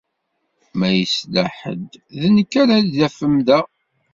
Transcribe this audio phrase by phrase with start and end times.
[0.77, 3.59] Ma yesla ḥedd, d nekk ara d-tafem da.